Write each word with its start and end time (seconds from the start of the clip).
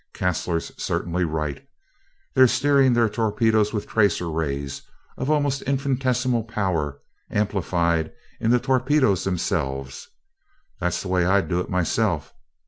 Caslor's 0.15 0.71
certainly 0.83 1.23
right. 1.25 1.63
They're 2.33 2.47
steering 2.47 2.93
their 2.93 3.07
torpedoes 3.07 3.71
with 3.71 3.85
tracer 3.85 4.31
rays 4.31 4.81
of 5.15 5.29
almost 5.29 5.61
infinitesimal 5.67 6.45
power, 6.45 6.97
amplified 7.29 8.11
in 8.39 8.49
the 8.49 8.57
torpedoes 8.59 9.25
themselves 9.25 10.07
that's 10.79 11.03
the 11.03 11.07
way 11.07 11.23
I'd 11.27 11.49
do 11.49 11.59
it 11.59 11.69
myself. 11.69 12.33